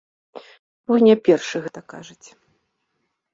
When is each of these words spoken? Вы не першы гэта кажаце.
Вы 0.91 0.95
не 1.07 1.15
першы 1.27 1.57
гэта 1.67 1.79
кажаце. 1.93 2.31